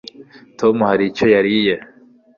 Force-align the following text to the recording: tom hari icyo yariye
tom 0.59 0.75
hari 0.89 1.03
icyo 1.09 1.25
yariye 1.33 1.75